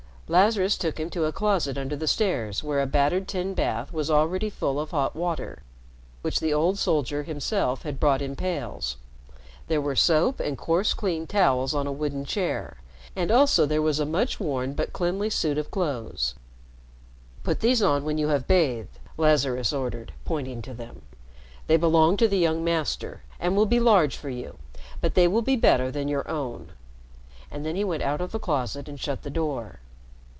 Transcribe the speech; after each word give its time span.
Lazarus 0.31 0.77
took 0.77 0.97
him 0.97 1.09
to 1.09 1.25
a 1.25 1.33
closet 1.33 1.77
under 1.77 1.97
the 1.97 2.07
stairs 2.07 2.63
where 2.63 2.79
a 2.79 2.85
battered 2.85 3.27
tin 3.27 3.53
bath 3.53 3.91
was 3.91 4.09
already 4.09 4.49
full 4.49 4.79
of 4.79 4.91
hot 4.91 5.13
water, 5.13 5.61
which 6.21 6.39
the 6.39 6.53
old 6.53 6.77
soldier 6.77 7.23
himself 7.23 7.81
had 7.83 7.99
brought 7.99 8.21
in 8.21 8.37
pails. 8.37 8.95
There 9.67 9.81
were 9.81 9.93
soap 9.97 10.39
and 10.39 10.57
coarse, 10.57 10.93
clean 10.93 11.27
towels 11.27 11.75
on 11.75 11.85
a 11.85 11.91
wooden 11.91 12.23
chair, 12.23 12.77
and 13.13 13.29
also 13.29 13.65
there 13.65 13.81
was 13.81 13.99
a 13.99 14.05
much 14.05 14.39
worn 14.39 14.71
but 14.71 14.93
clean 14.93 15.29
suit 15.29 15.57
of 15.57 15.69
clothes. 15.69 16.35
"Put 17.43 17.59
these 17.59 17.81
on 17.83 18.05
when 18.05 18.17
you 18.17 18.29
have 18.29 18.47
bathed," 18.47 18.99
Lazarus 19.17 19.73
ordered, 19.73 20.13
pointing 20.23 20.61
to 20.61 20.73
them. 20.73 21.01
"They 21.67 21.75
belong 21.75 22.15
to 22.15 22.29
the 22.29 22.39
young 22.39 22.63
Master 22.63 23.21
and 23.37 23.53
will 23.53 23.65
be 23.65 23.81
large 23.81 24.15
for 24.15 24.29
you, 24.29 24.57
but 25.01 25.13
they 25.15 25.27
will 25.27 25.41
be 25.41 25.57
better 25.57 25.91
than 25.91 26.07
your 26.07 26.25
own." 26.31 26.71
And 27.51 27.65
then 27.65 27.75
he 27.75 27.83
went 27.83 28.03
out 28.03 28.21
of 28.21 28.31
the 28.31 28.39
closet 28.39 28.87
and 28.87 28.97
shut 28.97 29.23
the 29.23 29.29
door. 29.29 29.81